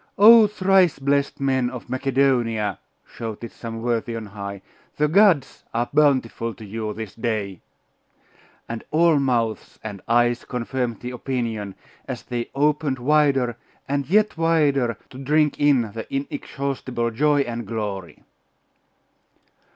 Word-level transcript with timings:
'Oh, 0.17 0.47
thrice 0.47 0.97
blest 0.97 1.39
men 1.39 1.69
of 1.69 1.87
Macedonia!' 1.87 2.79
shouted 3.05 3.51
some 3.51 3.83
worthy 3.83 4.15
on 4.15 4.25
high, 4.25 4.63
'the 4.97 5.07
gods 5.09 5.63
are 5.75 5.91
bountiful 5.93 6.55
to 6.55 6.65
you 6.65 6.91
this 6.91 7.13
day!' 7.13 7.61
And 8.67 8.83
all 8.89 9.19
mouths 9.19 9.77
and 9.83 10.01
eyes 10.07 10.43
confirmed 10.43 11.01
the 11.01 11.11
opinion, 11.11 11.75
as 12.07 12.23
they 12.23 12.49
opened 12.55 12.97
wider 12.97 13.57
and 13.87 14.09
yet 14.09 14.35
wider 14.37 14.97
to 15.11 15.19
drink 15.19 15.59
in 15.59 15.91
the 15.91 16.07
inexhaustible 16.11 17.11
joy 17.11 17.41
and 17.41 17.67
glory. 17.67 18.23